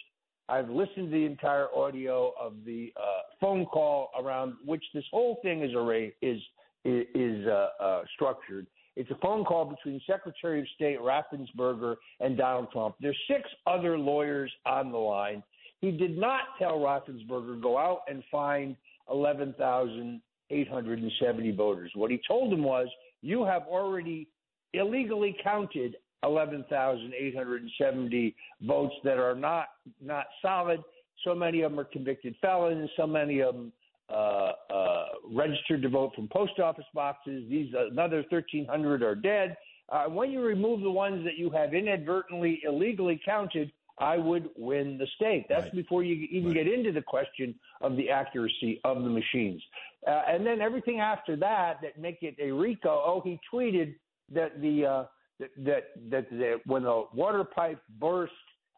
I've 0.49 0.69
listened 0.69 1.11
to 1.11 1.11
the 1.11 1.27
entire 1.27 1.69
audio 1.75 2.33
of 2.41 2.55
the 2.65 2.93
uh, 2.97 3.23
phone 3.41 3.67
call 3.67 4.11
around 4.21 4.55
which 4.65 4.85
this 4.95 5.05
whole 5.11 5.39
thing 5.43 5.63
is 5.63 5.73
array 5.75 6.15
is 6.23 6.41
is, 6.85 7.47
uh, 7.47 7.69
uh, 7.81 8.03
structured. 8.15 8.67
It's 8.97 9.11
a 9.11 9.17
phone 9.17 9.45
call 9.45 9.65
between 9.65 10.01
Secretary 10.07 10.61
of 10.61 10.67
State 10.75 10.99
Raffensperger 11.01 11.97
and 12.21 12.37
Donald 12.37 12.71
Trump. 12.73 12.97
There's 13.01 13.19
six 13.27 13.43
other 13.67 13.99
lawyers 13.99 14.53
on 14.67 14.93
the 14.93 14.99
line. 14.99 15.43
He 15.81 15.91
did 15.91 16.19
not 16.19 16.43
tell 16.59 16.79
Raffensperger 16.79 17.63
go 17.63 17.79
out 17.79 18.01
and 18.09 18.23
find 18.31 18.77
11,870 19.11 21.53
voters. 21.53 21.91
What 21.95 22.11
he 22.11 22.21
told 22.27 22.53
him 22.53 22.65
was, 22.65 22.89
you 23.23 23.45
have 23.45 23.63
already 23.69 24.27
illegally 24.73 25.37
counted 25.43 25.97
11,870 26.25 28.35
votes 28.63 28.95
that 29.05 29.19
are 29.19 29.35
not 29.35 29.67
not 30.03 30.27
solid. 30.41 30.83
So 31.23 31.35
many 31.35 31.61
of 31.63 31.73
them 31.73 31.81
are 31.81 31.85
convicted 31.85 32.35
felons. 32.41 32.89
So 32.97 33.07
many 33.07 33.41
of 33.41 33.55
them 33.55 33.73
uh, 34.11 34.53
uh, 34.71 35.05
registered 35.31 35.83
to 35.83 35.89
vote 35.89 36.13
from 36.15 36.29
post 36.29 36.59
office 36.59 36.85
boxes. 36.95 37.49
These 37.49 37.73
another 37.75 38.25
1,300 38.29 39.03
are 39.03 39.15
dead. 39.15 39.57
Uh, 39.91 40.05
when 40.05 40.31
you 40.31 40.43
remove 40.43 40.81
the 40.81 40.91
ones 40.91 41.25
that 41.25 41.37
you 41.37 41.51
have 41.51 41.75
inadvertently 41.75 42.63
illegally 42.67 43.21
counted, 43.25 43.71
I 43.99 44.19
would 44.19 44.51
win 44.57 44.99
the 44.99 45.07
state. 45.15 45.47
That's 45.49 45.65
Right. 45.67 45.75
before 45.75 46.03
you 46.03 46.27
even 46.31 46.49
Right. 46.51 46.65
get 46.65 46.69
into 46.73 46.91
the 46.93 47.03
question 47.03 47.55
of 47.81 47.97
the 47.97 48.11
accuracy 48.11 48.81
of 48.85 49.03
the 49.05 49.09
machines. 49.11 49.63
Uh, 50.07 50.23
and 50.27 50.45
then 50.45 50.61
everything 50.61 51.01
after 51.01 51.37
that 51.37 51.81
that 51.83 51.99
make 51.99 52.23
it 52.23 52.35
a 52.39 52.51
RICO. 52.51 52.91
Oh, 53.05 53.21
he 53.21 53.39
tweeted 53.53 53.95
that 54.31 54.61
the 54.61 54.85
uh, 54.87 55.05
that 55.39 55.51
that 55.65 55.85
that 56.11 56.31
the, 56.31 56.61
when 56.67 56.83
the 56.83 57.05
water 57.15 57.45
pipe 57.45 57.81
burst 57.99 58.33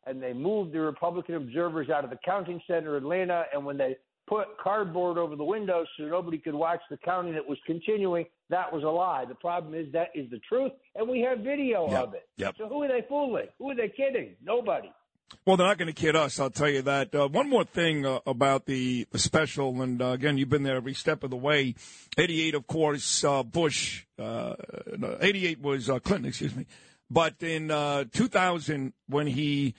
and 0.07 0.23
they 0.23 0.33
moved 0.33 0.73
the 0.73 0.81
Republican 0.81 1.35
observers 1.35 1.91
out 1.91 2.05
of 2.05 2.11
the 2.11 2.19
counting 2.25 2.61
center 2.67 2.97
in 2.97 3.03
Atlanta, 3.05 3.47
and 3.53 3.65
when 3.65 3.77
they 3.77 3.97
put 4.29 4.57
cardboard 4.59 5.19
over 5.19 5.35
the 5.37 5.45
windows 5.45 5.87
so 5.97 6.05
nobody 6.05 6.39
could 6.39 6.55
watch 6.55 6.81
the 6.91 6.97
counting 6.99 7.33
that 7.33 7.47
was 7.47 7.59
continuing, 7.67 8.25
that 8.51 8.73
was 8.73 8.83
a 8.83 8.89
lie. 8.89 9.25
The 9.25 9.35
problem 9.37 9.73
is 9.75 9.91
that 9.93 10.09
is 10.15 10.29
the 10.31 10.41
truth, 10.41 10.73
and 10.95 11.09
we 11.09 11.21
have 11.21 11.39
video 11.41 11.91
Yep, 11.91 12.03
of 12.03 12.15
it. 12.15 12.29
yep. 12.37 12.55
So 12.59 12.69
who 12.69 12.83
are 12.83 12.89
they 12.89 13.03
fooling? 13.09 13.47
Who 13.59 13.71
are 13.71 13.75
they 13.75 13.89
kidding? 13.89 14.37
Nobody. 14.43 14.93
Well, 15.45 15.57
they're 15.57 15.67
not 15.67 15.79
going 15.79 15.93
to 15.93 16.01
kid 16.01 16.15
us. 16.15 16.39
I'll 16.39 16.51
tell 16.51 16.69
you 16.69 16.83
that. 16.83 17.15
Uh, 17.15 17.29
one 17.29 17.49
more 17.49 17.65
thing 17.65 18.07
uh, 18.07 18.21
about 18.27 18.67
the, 18.67 19.07
the 19.11 19.19
special, 19.19 19.83
and 19.83 20.01
uh, 20.01 20.11
again, 20.11 20.39
you've 20.39 20.49
been 20.49 20.63
there 20.63 20.77
every 20.77 20.95
step 20.95 21.25
of 21.25 21.31
the 21.31 21.37
way. 21.37 21.75
Eighty-eight, 22.17 22.55
of 22.55 22.67
course, 22.67 23.25
uh, 23.25 23.43
Bush. 23.43 24.07
Uh, 24.19 24.55
no, 24.97 25.19
Eighty-eight 25.21 25.61
was 25.61 25.91
uh, 25.91 25.99
Clinton, 25.99 26.29
excuse 26.29 26.55
me. 26.55 26.67
But 27.11 27.43
in 27.43 27.71
uh, 27.71 28.05
2000, 28.13 28.93
when 29.09 29.27
he 29.29 29.75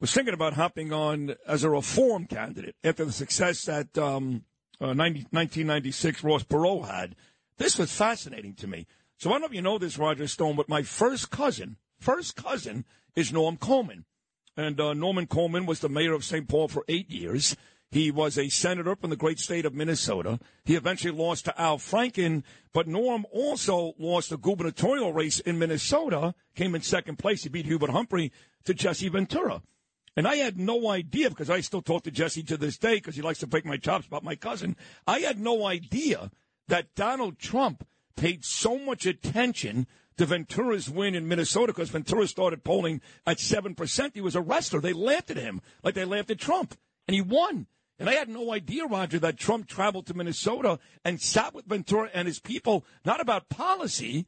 was 0.00 0.12
thinking 0.12 0.34
about 0.34 0.54
hopping 0.54 0.92
on 0.92 1.34
as 1.46 1.64
a 1.64 1.70
reform 1.70 2.26
candidate 2.26 2.76
after 2.82 3.04
the 3.04 3.12
success 3.12 3.64
that 3.64 3.96
um, 3.98 4.44
uh, 4.80 4.94
90, 4.94 5.26
1996 5.30 6.24
Ross 6.24 6.42
Perot 6.44 6.86
had, 6.86 7.16
this 7.58 7.78
was 7.78 7.94
fascinating 7.94 8.54
to 8.54 8.66
me. 8.66 8.86
So 9.18 9.30
I 9.30 9.34
don't 9.34 9.42
know 9.42 9.46
if 9.46 9.54
you 9.54 9.62
know 9.62 9.78
this, 9.78 9.98
Roger 9.98 10.26
Stone, 10.26 10.56
but 10.56 10.68
my 10.68 10.82
first 10.82 11.30
cousin, 11.30 11.76
first 12.00 12.34
cousin, 12.36 12.84
is 13.14 13.32
Norm 13.32 13.56
Coleman. 13.56 14.04
And 14.56 14.80
uh, 14.80 14.94
Norman 14.94 15.26
Coleman 15.26 15.66
was 15.66 15.80
the 15.80 15.88
mayor 15.88 16.12
of 16.12 16.24
St. 16.24 16.48
Paul 16.48 16.68
for 16.68 16.84
eight 16.88 17.10
years. 17.10 17.56
He 17.90 18.10
was 18.10 18.36
a 18.36 18.48
senator 18.48 18.96
from 18.96 19.10
the 19.10 19.16
great 19.16 19.38
state 19.38 19.64
of 19.64 19.74
Minnesota. 19.74 20.40
He 20.64 20.74
eventually 20.74 21.16
lost 21.16 21.44
to 21.44 21.60
Al 21.60 21.78
Franken, 21.78 22.42
but 22.72 22.88
Norm 22.88 23.24
also 23.32 23.94
lost 23.98 24.30
the 24.30 24.36
gubernatorial 24.36 25.12
race 25.12 25.38
in 25.40 25.58
Minnesota, 25.58 26.34
came 26.56 26.74
in 26.74 26.82
second 26.82 27.18
place. 27.18 27.44
He 27.44 27.48
beat 27.48 27.66
Hubert 27.66 27.90
Humphrey 27.90 28.32
to 28.64 28.74
Jesse 28.74 29.08
Ventura. 29.08 29.62
And 30.16 30.26
I 30.26 30.36
had 30.36 30.58
no 30.58 30.88
idea 30.88 31.30
because 31.30 31.50
I 31.50 31.60
still 31.60 31.82
talk 31.82 32.04
to 32.04 32.10
Jesse 32.10 32.42
to 32.44 32.56
this 32.56 32.78
day 32.78 32.94
because 32.96 33.16
he 33.16 33.22
likes 33.22 33.40
to 33.40 33.46
break 33.46 33.64
my 33.64 33.76
chops 33.76 34.06
about 34.06 34.24
my 34.24 34.36
cousin. 34.36 34.76
I 35.06 35.20
had 35.20 35.40
no 35.40 35.66
idea 35.66 36.30
that 36.68 36.94
Donald 36.94 37.38
Trump 37.38 37.86
paid 38.16 38.44
so 38.44 38.78
much 38.78 39.06
attention 39.06 39.86
to 40.16 40.26
Ventura's 40.26 40.88
win 40.88 41.14
in 41.14 41.28
Minnesota 41.28 41.72
because 41.72 41.90
Ventura 41.90 42.26
started 42.26 42.64
polling 42.64 43.00
at 43.26 43.38
7%. 43.38 44.10
He 44.14 44.20
was 44.20 44.36
a 44.36 44.40
wrestler. 44.40 44.80
They 44.80 44.92
laughed 44.92 45.30
at 45.30 45.36
him 45.36 45.60
like 45.82 45.94
they 45.94 46.04
laughed 46.04 46.30
at 46.30 46.38
Trump. 46.38 46.76
And 47.08 47.14
he 47.14 47.20
won. 47.20 47.66
And 47.98 48.08
I 48.08 48.14
had 48.14 48.28
no 48.28 48.52
idea, 48.52 48.86
Roger, 48.86 49.18
that 49.20 49.38
Trump 49.38 49.68
traveled 49.68 50.06
to 50.06 50.14
Minnesota 50.14 50.78
and 51.04 51.20
sat 51.20 51.54
with 51.54 51.66
Ventura 51.66 52.10
and 52.12 52.26
his 52.26 52.40
people, 52.40 52.84
not 53.04 53.20
about 53.20 53.48
policy, 53.48 54.26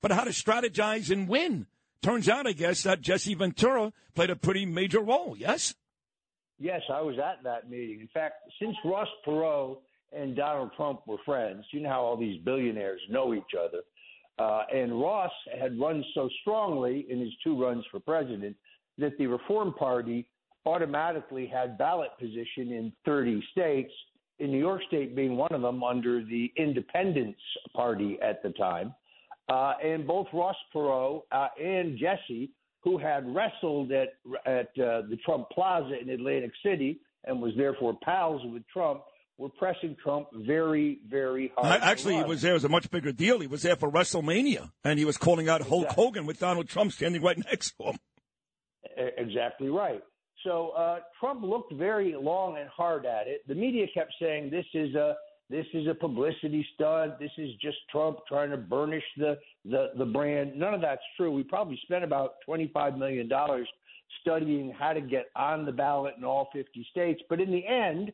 but 0.00 0.12
how 0.12 0.24
to 0.24 0.30
strategize 0.30 1.10
and 1.10 1.28
win. 1.28 1.66
Turns 2.02 2.28
out, 2.28 2.46
I 2.46 2.52
guess, 2.52 2.82
that 2.84 3.00
Jesse 3.00 3.34
Ventura 3.34 3.92
played 4.14 4.30
a 4.30 4.36
pretty 4.36 4.64
major 4.64 5.00
role, 5.00 5.36
yes? 5.36 5.74
Yes, 6.58 6.82
I 6.90 7.02
was 7.02 7.16
at 7.18 7.42
that 7.44 7.68
meeting. 7.68 8.00
In 8.00 8.08
fact, 8.14 8.34
since 8.60 8.76
Ross 8.84 9.08
Perot 9.26 9.78
and 10.12 10.34
Donald 10.34 10.70
Trump 10.76 11.00
were 11.06 11.18
friends, 11.24 11.64
you 11.72 11.80
know 11.80 11.90
how 11.90 12.02
all 12.02 12.16
these 12.16 12.40
billionaires 12.42 13.00
know 13.10 13.34
each 13.34 13.42
other. 13.58 13.82
Uh, 14.38 14.62
and 14.72 15.00
Ross 15.00 15.32
had 15.58 15.78
run 15.80 16.04
so 16.14 16.28
strongly 16.42 17.06
in 17.08 17.20
his 17.20 17.32
two 17.42 17.60
runs 17.60 17.84
for 17.90 18.00
president 18.00 18.56
that 18.98 19.16
the 19.18 19.26
Reform 19.26 19.72
Party 19.74 20.26
automatically 20.66 21.46
had 21.46 21.78
ballot 21.78 22.10
position 22.18 22.72
in 22.72 22.92
30 23.04 23.42
states, 23.52 23.92
in 24.38 24.50
New 24.50 24.58
York 24.58 24.82
State 24.88 25.16
being 25.16 25.36
one 25.36 25.52
of 25.52 25.62
them 25.62 25.82
under 25.82 26.22
the 26.22 26.52
Independence 26.56 27.36
Party 27.74 28.18
at 28.20 28.42
the 28.42 28.50
time. 28.50 28.94
Uh, 29.48 29.74
and 29.82 30.06
both 30.06 30.26
Ross 30.32 30.56
Perot 30.74 31.22
uh, 31.32 31.48
and 31.62 31.96
Jesse, 31.96 32.50
who 32.82 32.98
had 32.98 33.32
wrestled 33.34 33.92
at 33.92 34.14
at 34.44 34.68
uh, 34.78 35.02
the 35.08 35.18
Trump 35.24 35.48
Plaza 35.50 35.98
in 36.00 36.10
Atlantic 36.10 36.50
City 36.64 36.98
and 37.24 37.40
was 37.40 37.52
therefore 37.56 37.96
pals 38.02 38.42
with 38.52 38.62
Trump, 38.72 39.02
were 39.38 39.48
pressing 39.50 39.96
Trump 40.02 40.28
very, 40.32 41.00
very 41.08 41.52
hard. 41.56 41.82
Actually, 41.82 42.16
he 42.16 42.24
was 42.24 42.42
there. 42.42 42.52
It 42.52 42.54
was 42.54 42.64
a 42.64 42.68
much 42.68 42.90
bigger 42.90 43.12
deal. 43.12 43.40
He 43.40 43.46
was 43.46 43.62
there 43.62 43.76
for 43.76 43.90
WrestleMania, 43.90 44.70
and 44.84 44.98
he 44.98 45.04
was 45.04 45.18
calling 45.18 45.48
out 45.48 45.62
Hulk 45.62 45.88
Hogan 45.88 46.26
with 46.26 46.38
Donald 46.38 46.68
Trump 46.68 46.92
standing 46.92 47.22
right 47.22 47.38
next 47.50 47.72
to 47.76 47.90
him. 47.90 47.98
Exactly 48.96 49.68
right. 49.68 50.02
So 50.44 50.70
uh, 50.70 51.00
Trump 51.18 51.42
looked 51.42 51.72
very 51.74 52.14
long 52.14 52.56
and 52.56 52.68
hard 52.68 53.04
at 53.04 53.26
it. 53.26 53.46
The 53.48 53.54
media 53.54 53.86
kept 53.92 54.14
saying 54.20 54.50
this 54.50 54.66
is 54.74 54.94
a 54.94 55.16
this 55.48 55.66
is 55.74 55.86
a 55.86 55.94
publicity 55.94 56.66
stunt. 56.74 57.18
This 57.18 57.30
is 57.36 57.50
just 57.60 57.76
Trump 57.90 58.18
trying 58.28 58.50
to 58.50 58.56
burnish 58.56 59.04
the 59.16 59.38
the, 59.64 59.88
the 59.98 60.04
brand. 60.04 60.56
None 60.56 60.72
of 60.72 60.80
that's 60.80 61.02
true. 61.16 61.30
We 61.30 61.42
probably 61.42 61.78
spent 61.82 62.04
about 62.04 62.34
twenty 62.44 62.70
five 62.72 62.96
million 62.96 63.28
dollars 63.28 63.68
studying 64.20 64.72
how 64.78 64.92
to 64.92 65.00
get 65.00 65.26
on 65.34 65.66
the 65.66 65.72
ballot 65.72 66.14
in 66.16 66.24
all 66.24 66.48
fifty 66.52 66.86
states. 66.90 67.20
But 67.28 67.40
in 67.40 67.50
the 67.50 67.66
end, 67.66 68.12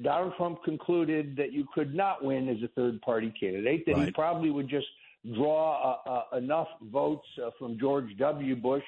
Donald 0.00 0.32
Trump 0.36 0.62
concluded 0.64 1.36
that 1.36 1.52
you 1.52 1.66
could 1.74 1.94
not 1.94 2.24
win 2.24 2.48
as 2.48 2.62
a 2.62 2.68
third 2.68 3.00
party 3.02 3.32
candidate. 3.38 3.84
That 3.86 3.98
he 3.98 4.10
probably 4.10 4.50
would 4.50 4.68
just 4.68 4.86
draw 5.34 5.98
uh, 6.06 6.10
uh, 6.10 6.36
enough 6.38 6.68
votes 6.90 7.26
uh, 7.44 7.50
from 7.58 7.78
George 7.78 8.16
W. 8.18 8.56
Bush 8.56 8.82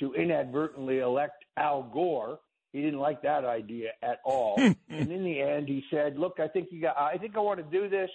to 0.00 0.12
inadvertently 0.14 0.98
elect 0.98 1.44
Al 1.56 1.84
Gore. 1.84 2.40
He 2.72 2.82
didn't 2.82 3.00
like 3.00 3.22
that 3.22 3.44
idea 3.44 3.90
at 4.02 4.20
all. 4.24 4.54
and 4.88 5.10
in 5.10 5.24
the 5.24 5.40
end, 5.40 5.68
he 5.68 5.82
said, 5.90 6.18
"Look, 6.18 6.38
I 6.38 6.48
think 6.48 6.68
you 6.70 6.80
got. 6.80 6.96
I 6.96 7.16
think 7.16 7.36
I 7.36 7.40
want 7.40 7.58
to 7.58 7.78
do 7.78 7.88
this, 7.88 8.10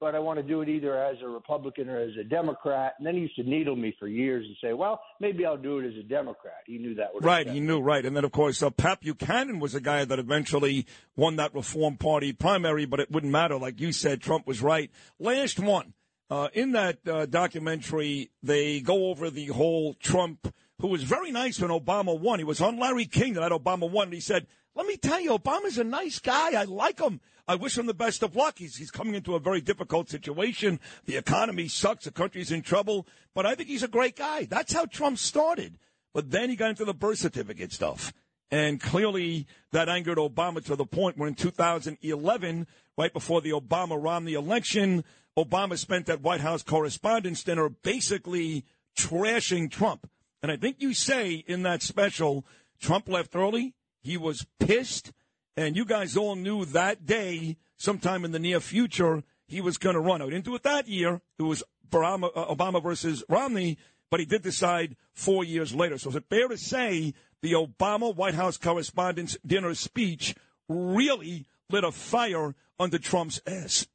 but 0.00 0.14
I 0.14 0.18
want 0.18 0.38
to 0.38 0.42
do 0.42 0.62
it 0.62 0.68
either 0.68 0.96
as 0.96 1.16
a 1.22 1.28
Republican 1.28 1.88
or 1.88 1.98
as 1.98 2.16
a 2.18 2.24
Democrat." 2.24 2.94
And 2.98 3.06
then 3.06 3.14
he 3.14 3.20
used 3.20 3.36
to 3.36 3.42
needle 3.42 3.76
me 3.76 3.94
for 3.98 4.08
years 4.08 4.46
and 4.46 4.56
say, 4.62 4.72
"Well, 4.72 5.00
maybe 5.20 5.44
I'll 5.44 5.56
do 5.56 5.78
it 5.78 5.86
as 5.86 5.96
a 5.96 6.02
Democrat." 6.02 6.62
He 6.66 6.78
knew 6.78 6.94
that 6.96 7.14
would 7.14 7.24
Right, 7.24 7.46
he 7.46 7.60
knew, 7.60 7.80
right. 7.80 8.04
And 8.04 8.16
then, 8.16 8.24
of 8.24 8.32
course, 8.32 8.62
uh, 8.62 8.70
Pat 8.70 9.02
Buchanan 9.02 9.60
was 9.60 9.74
a 9.74 9.80
guy 9.80 10.04
that 10.04 10.18
eventually 10.18 10.86
won 11.16 11.36
that 11.36 11.54
Reform 11.54 11.96
Party 11.96 12.32
primary, 12.32 12.86
but 12.86 13.00
it 13.00 13.10
wouldn't 13.10 13.32
matter. 13.32 13.56
Like 13.56 13.80
you 13.80 13.92
said, 13.92 14.20
Trump 14.20 14.46
was 14.46 14.62
right. 14.62 14.90
Last 15.18 15.60
one. 15.60 15.94
Uh, 16.30 16.48
in 16.52 16.72
that 16.72 16.98
uh, 17.08 17.26
documentary, 17.26 18.30
they 18.40 18.80
go 18.80 19.10
over 19.10 19.30
the 19.30 19.46
whole 19.46 19.94
Trump, 19.94 20.54
who 20.80 20.86
was 20.86 21.02
very 21.02 21.32
nice 21.32 21.60
when 21.60 21.70
Obama 21.70 22.18
won. 22.18 22.38
He 22.38 22.44
was 22.44 22.60
on 22.60 22.78
Larry 22.78 23.06
King 23.06 23.34
that 23.34 23.50
Obama 23.50 23.90
won, 23.90 24.06
and 24.06 24.14
he 24.14 24.20
said, 24.20 24.46
let 24.74 24.86
me 24.86 24.96
tell 24.96 25.20
you, 25.20 25.36
Obama's 25.36 25.78
a 25.78 25.84
nice 25.84 26.20
guy. 26.20 26.58
I 26.58 26.64
like 26.64 27.00
him. 27.00 27.20
I 27.50 27.56
wish 27.56 27.76
him 27.76 27.86
the 27.86 27.94
best 27.94 28.22
of 28.22 28.36
luck. 28.36 28.58
He's, 28.60 28.76
he's 28.76 28.92
coming 28.92 29.16
into 29.16 29.34
a 29.34 29.40
very 29.40 29.60
difficult 29.60 30.08
situation. 30.08 30.78
The 31.06 31.16
economy 31.16 31.66
sucks. 31.66 32.04
The 32.04 32.12
country's 32.12 32.52
in 32.52 32.62
trouble. 32.62 33.08
But 33.34 33.44
I 33.44 33.56
think 33.56 33.68
he's 33.68 33.82
a 33.82 33.88
great 33.88 34.14
guy. 34.14 34.44
That's 34.44 34.72
how 34.72 34.84
Trump 34.84 35.18
started. 35.18 35.76
But 36.14 36.30
then 36.30 36.48
he 36.48 36.54
got 36.54 36.70
into 36.70 36.84
the 36.84 36.94
birth 36.94 37.18
certificate 37.18 37.72
stuff. 37.72 38.12
And 38.52 38.80
clearly 38.80 39.48
that 39.72 39.88
angered 39.88 40.16
Obama 40.16 40.64
to 40.66 40.76
the 40.76 40.86
point 40.86 41.18
where 41.18 41.26
in 41.26 41.34
2011, 41.34 42.68
right 42.96 43.12
before 43.12 43.40
the 43.40 43.50
Obama 43.50 44.00
Romney 44.00 44.34
election, 44.34 45.02
Obama 45.36 45.76
spent 45.76 46.06
that 46.06 46.22
White 46.22 46.42
House 46.42 46.62
Correspondents' 46.62 47.42
Dinner 47.42 47.68
basically 47.68 48.64
trashing 48.96 49.72
Trump. 49.72 50.08
And 50.40 50.52
I 50.52 50.56
think 50.56 50.76
you 50.78 50.94
say 50.94 51.34
in 51.48 51.64
that 51.64 51.82
special, 51.82 52.46
Trump 52.80 53.08
left 53.08 53.34
early. 53.34 53.74
He 54.00 54.16
was 54.16 54.46
pissed. 54.60 55.10
And 55.56 55.76
you 55.76 55.84
guys 55.84 56.16
all 56.16 56.36
knew 56.36 56.64
that 56.66 57.06
day, 57.06 57.56
sometime 57.76 58.24
in 58.24 58.32
the 58.32 58.38
near 58.38 58.60
future, 58.60 59.22
he 59.46 59.60
was 59.60 59.78
going 59.78 59.94
to 59.94 60.00
run. 60.00 60.22
I 60.22 60.26
didn't 60.26 60.44
do 60.44 60.54
it 60.54 60.62
that 60.62 60.88
year. 60.88 61.20
It 61.38 61.42
was 61.42 61.62
Obama, 61.90 62.30
uh, 62.34 62.54
Obama 62.54 62.82
versus 62.82 63.24
Romney, 63.28 63.78
but 64.10 64.20
he 64.20 64.26
did 64.26 64.42
decide 64.42 64.96
four 65.12 65.44
years 65.44 65.74
later. 65.74 65.98
So 65.98 66.10
is 66.10 66.16
it 66.16 66.24
fair 66.30 66.48
to 66.48 66.56
say 66.56 67.14
the 67.42 67.52
Obama 67.52 68.14
White 68.14 68.34
House 68.34 68.56
Correspondents' 68.56 69.36
Dinner 69.44 69.74
speech 69.74 70.34
really 70.68 71.46
lit 71.70 71.84
a 71.84 71.92
fire 71.92 72.54
under 72.78 72.98
Trump's 72.98 73.40
ass. 73.46 73.86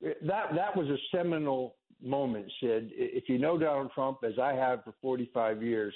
That 0.00 0.54
that 0.54 0.76
was 0.76 0.88
a 0.88 1.16
seminal 1.16 1.76
moment, 2.00 2.46
Sid. 2.60 2.90
If 2.92 3.28
you 3.28 3.38
know 3.38 3.58
Donald 3.58 3.90
Trump, 3.94 4.18
as 4.24 4.38
I 4.40 4.54
have 4.54 4.84
for 4.84 4.94
45 5.02 5.62
years, 5.62 5.94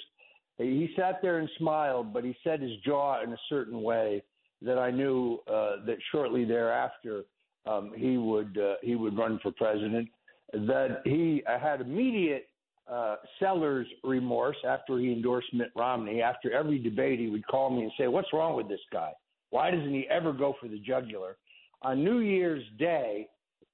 he 0.57 0.89
sat 0.97 1.21
there 1.21 1.39
and 1.39 1.49
smiled, 1.57 2.13
but 2.13 2.23
he 2.23 2.35
set 2.43 2.59
his 2.59 2.71
jaw 2.85 3.23
in 3.23 3.31
a 3.31 3.37
certain 3.49 3.81
way 3.81 4.23
that 4.63 4.77
I 4.77 4.91
knew 4.91 5.39
uh, 5.47 5.85
that 5.85 5.97
shortly 6.11 6.45
thereafter 6.45 7.23
um, 7.65 7.91
he 7.95 8.17
would 8.17 8.57
uh, 8.57 8.75
he 8.81 8.95
would 8.95 9.17
run 9.17 9.39
for 9.41 9.51
president. 9.51 10.09
That 10.53 11.01
he 11.05 11.43
had 11.47 11.81
immediate 11.81 12.47
uh, 12.91 13.15
seller's 13.39 13.87
remorse 14.03 14.57
after 14.67 14.99
he 14.99 15.11
endorsed 15.11 15.53
Mitt 15.53 15.71
Romney. 15.75 16.21
After 16.21 16.51
every 16.51 16.79
debate, 16.79 17.19
he 17.19 17.29
would 17.29 17.45
call 17.47 17.69
me 17.69 17.83
and 17.83 17.91
say, 17.97 18.07
"What's 18.07 18.31
wrong 18.33 18.55
with 18.55 18.67
this 18.67 18.81
guy? 18.91 19.11
Why 19.49 19.71
doesn't 19.71 19.93
he 19.93 20.07
ever 20.09 20.33
go 20.33 20.55
for 20.59 20.67
the 20.67 20.79
jugular?" 20.79 21.37
On 21.81 22.03
New 22.03 22.19
Year's 22.19 22.63
Day, 22.77 23.27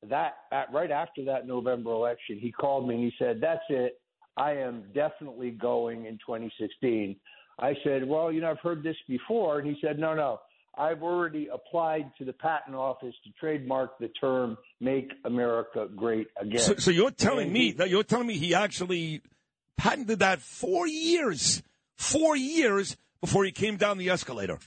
that 0.07 0.33
at, 0.51 0.71
right 0.73 0.91
after 0.91 1.23
that 1.25 1.47
November 1.47 1.91
election, 1.91 2.39
he 2.39 2.51
called 2.51 2.87
me 2.87 2.95
and 2.95 3.03
he 3.03 3.13
said, 3.17 3.39
"That's 3.41 3.63
it. 3.69 3.99
I 4.37 4.53
am 4.53 4.85
definitely 4.93 5.51
going 5.51 6.05
in 6.05 6.13
2016." 6.25 7.15
I 7.59 7.75
said, 7.83 8.07
"Well, 8.07 8.31
you 8.31 8.41
know, 8.41 8.51
I've 8.51 8.59
heard 8.59 8.83
this 8.83 8.97
before," 9.07 9.59
and 9.59 9.67
he 9.67 9.79
said, 9.81 9.99
"No, 9.99 10.13
no. 10.13 10.39
I've 10.77 11.03
already 11.03 11.47
applied 11.51 12.11
to 12.17 12.25
the 12.25 12.33
patent 12.33 12.75
office 12.75 13.13
to 13.25 13.31
trademark 13.39 13.97
the 13.99 14.07
term 14.09 14.57
"Make 14.79 15.11
America 15.25 15.87
Great 15.95 16.27
Again." 16.39 16.59
So, 16.59 16.75
so 16.75 16.91
you're 16.91 17.11
telling 17.11 17.45
And 17.45 17.53
me 17.53 17.59
he- 17.67 17.71
that 17.73 17.89
you're 17.89 18.03
telling 18.03 18.27
me 18.27 18.37
he 18.37 18.53
actually 18.55 19.21
patented 19.77 20.19
that 20.19 20.39
four 20.39 20.87
years, 20.87 21.63
four 21.95 22.35
years 22.35 22.97
before 23.21 23.43
he 23.45 23.51
came 23.51 23.77
down 23.77 23.97
the 23.97 24.09
escalator. 24.09 24.59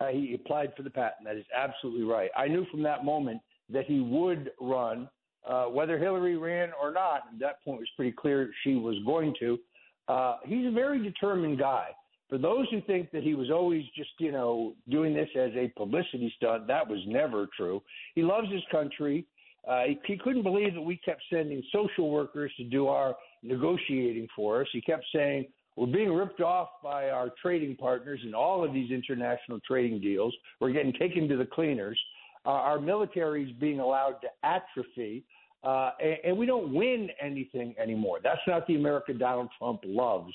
Uh, 0.00 0.08
he 0.08 0.34
applied 0.34 0.72
for 0.76 0.82
the 0.82 0.90
patent. 0.90 1.24
That 1.24 1.36
is 1.36 1.46
absolutely 1.56 2.04
right. 2.04 2.30
I 2.36 2.48
knew 2.48 2.66
from 2.70 2.82
that 2.82 3.04
moment 3.04 3.40
that 3.70 3.86
he 3.86 4.00
would 4.00 4.50
run, 4.60 5.08
uh, 5.48 5.64
whether 5.66 5.98
Hillary 5.98 6.36
ran 6.36 6.70
or 6.80 6.92
not. 6.92 7.22
At 7.32 7.38
that 7.40 7.64
point, 7.64 7.78
it 7.78 7.80
was 7.80 7.88
pretty 7.96 8.12
clear 8.12 8.50
she 8.62 8.74
was 8.74 8.96
going 9.06 9.34
to. 9.40 9.58
Uh, 10.06 10.36
he's 10.44 10.66
a 10.66 10.70
very 10.70 11.02
determined 11.02 11.58
guy. 11.58 11.88
For 12.28 12.38
those 12.38 12.66
who 12.70 12.80
think 12.82 13.12
that 13.12 13.22
he 13.22 13.34
was 13.34 13.50
always 13.50 13.84
just, 13.96 14.10
you 14.18 14.32
know, 14.32 14.74
doing 14.88 15.14
this 15.14 15.28
as 15.36 15.52
a 15.54 15.68
publicity 15.76 16.32
stunt, 16.36 16.66
that 16.66 16.86
was 16.86 16.98
never 17.06 17.48
true. 17.56 17.82
He 18.14 18.22
loves 18.22 18.50
his 18.50 18.62
country. 18.70 19.24
Uh, 19.66 19.82
he, 19.84 19.98
he 20.06 20.16
couldn't 20.16 20.42
believe 20.42 20.74
that 20.74 20.82
we 20.82 20.96
kept 20.96 21.22
sending 21.32 21.62
social 21.72 22.10
workers 22.10 22.52
to 22.56 22.64
do 22.64 22.88
our 22.88 23.16
negotiating 23.42 24.26
for 24.34 24.62
us. 24.62 24.68
He 24.72 24.80
kept 24.80 25.04
saying, 25.14 25.46
we're 25.76 25.86
being 25.86 26.12
ripped 26.12 26.40
off 26.40 26.68
by 26.82 27.10
our 27.10 27.30
trading 27.40 27.76
partners 27.76 28.20
in 28.24 28.34
all 28.34 28.64
of 28.64 28.72
these 28.72 28.90
international 28.90 29.60
trading 29.66 30.00
deals. 30.00 30.34
We're 30.58 30.72
getting 30.72 30.94
taken 30.94 31.28
to 31.28 31.36
the 31.36 31.44
cleaners. 31.44 31.98
Uh, 32.46 32.50
our 32.50 32.80
military 32.80 33.44
is 33.44 33.52
being 33.60 33.80
allowed 33.80 34.16
to 34.22 34.28
atrophy, 34.42 35.24
uh, 35.64 35.90
and, 36.00 36.16
and 36.24 36.38
we 36.38 36.46
don't 36.46 36.72
win 36.72 37.10
anything 37.20 37.74
anymore. 37.80 38.20
That's 38.22 38.40
not 38.46 38.66
the 38.66 38.76
America 38.76 39.12
Donald 39.12 39.48
Trump 39.58 39.80
loves. 39.84 40.32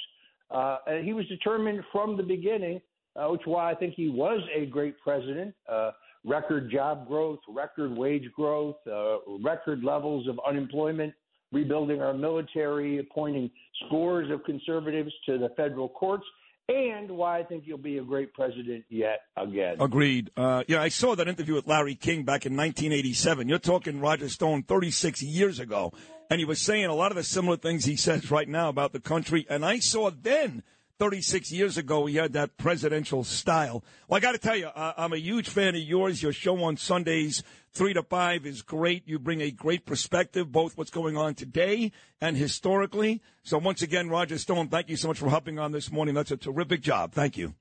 Uh, 0.52 0.78
and 0.88 1.06
he 1.06 1.14
was 1.14 1.26
determined 1.28 1.82
from 1.92 2.18
the 2.18 2.24
beginning, 2.24 2.82
uh, 3.16 3.28
which 3.28 3.42
is 3.42 3.48
why 3.48 3.72
I 3.72 3.76
think 3.76 3.94
he 3.96 4.10
was 4.10 4.42
a 4.54 4.66
great 4.66 5.00
president. 5.00 5.54
Uh, 5.70 5.92
record 6.26 6.72
job 6.72 7.08
growth, 7.08 7.40
record 7.48 7.96
wage 7.96 8.30
growth, 8.36 8.76
uh, 8.92 9.18
record 9.44 9.84
levels 9.84 10.28
of 10.28 10.40
unemployment, 10.48 11.14
rebuilding 11.52 12.02
our 12.02 12.14
military, 12.14 13.00
appointing 13.00 13.50
scores 13.86 14.30
of 14.32 14.44
conservatives 14.44 15.12
to 15.26 15.38
the 15.38 15.50
federal 15.58 15.90
courts, 15.90 16.26
and 16.72 17.12
why 17.12 17.40
I 17.40 17.44
think 17.44 17.64
you'll 17.66 17.78
be 17.78 17.98
a 17.98 18.04
great 18.04 18.34
president 18.34 18.86
yet 18.90 19.22
again. 19.36 19.78
Agreed. 19.80 20.32
Uh, 20.38 20.64
yeah, 20.68 20.82
I 20.82 20.90
saw 20.90 21.16
that 21.16 21.28
interview 21.28 21.56
with 21.56 21.68
Larry 21.68 21.96
King 21.96 22.24
back 22.24 22.46
in 22.46 22.56
1987. 22.56 23.50
You're 23.50 23.60
talking 23.60 24.00
Roger 24.00 24.30
Stone 24.30 24.64
36 24.64 25.22
years 25.22 25.60
ago, 25.60 25.94
and 26.30 26.40
he 26.40 26.46
was 26.46 26.62
saying 26.62 26.86
a 26.86 26.96
lot 26.96 27.12
of 27.12 27.18
the 27.18 27.24
similar 27.24 27.58
things 27.58 27.86
he 27.86 27.96
says 27.96 28.32
right 28.32 28.48
now 28.48 28.70
about 28.70 28.94
the 28.94 29.00
country. 29.00 29.46
And 29.50 29.66
I 29.66 29.80
saw 29.80 30.10
then, 30.10 30.64
36 31.02 31.52
years 31.52 31.80
ago, 31.80 32.06
he 32.06 32.18
had 32.18 32.34
that 32.34 32.58
presidential 32.58 33.24
style. 33.24 33.84
Well, 34.08 34.18
I 34.18 34.20
got 34.20 34.34
to 34.34 34.38
tell 34.38 34.56
you, 34.56 34.68
uh, 34.68 34.94
I'm 34.96 35.14
a 35.14 35.18
huge 35.18 35.50
fan 35.50 35.70
of 35.70 35.82
yours. 35.82 36.22
Your 36.22 36.32
show 36.32 36.64
on 36.64 36.78
Sundays, 36.78 37.42
3 37.74 37.96
to 37.96 38.04
5, 38.04 38.46
is 38.46 38.62
great. 38.62 39.08
You 39.08 39.18
bring 39.18 39.42
a 39.42 39.50
great 39.50 39.88
perspective, 39.88 40.52
both 40.52 40.78
what's 40.78 40.92
going 40.92 41.18
on 41.18 41.34
today 41.34 41.92
and 42.22 42.38
historically. 42.38 43.20
So, 43.42 43.58
once 43.58 43.82
again, 43.82 44.10
Roger 44.10 44.38
Stone, 44.38 44.68
thank 44.68 44.90
you 44.90 44.96
so 44.96 45.08
much 45.08 45.18
for 45.18 45.28
hopping 45.28 45.58
on 45.58 45.72
this 45.72 45.92
morning. 45.92 46.14
That's 46.14 46.30
a 46.30 46.38
terrific 46.38 46.82
job. 46.82 47.14
Thank 47.14 47.36
you. 47.36 47.56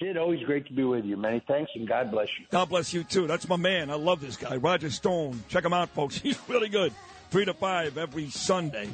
Sid, 0.00 0.16
always 0.16 0.42
great 0.42 0.66
to 0.66 0.72
be 0.72 0.82
with 0.82 1.04
you. 1.04 1.16
Many 1.16 1.44
thanks, 1.46 1.70
and 1.76 1.86
God 1.86 2.10
bless 2.10 2.26
you. 2.40 2.46
God 2.50 2.68
bless 2.68 2.92
you 2.92 3.04
too. 3.04 3.28
That's 3.28 3.48
my 3.48 3.54
man. 3.54 3.88
I 3.88 3.94
love 3.94 4.20
this 4.20 4.36
guy, 4.36 4.56
Roger 4.56 4.90
Stone. 4.90 5.44
Check 5.48 5.64
him 5.64 5.72
out, 5.72 5.90
folks. 5.90 6.16
He's 6.18 6.40
really 6.48 6.68
good. 6.68 6.92
Three 7.30 7.44
to 7.44 7.54
five 7.54 7.98
every 7.98 8.30
Sunday. 8.30 8.90